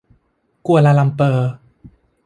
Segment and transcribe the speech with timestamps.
[0.65, 1.51] กัวลาลัมเปอร์